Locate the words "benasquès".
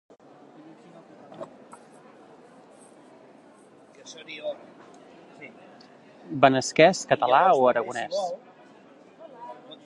6.45-7.05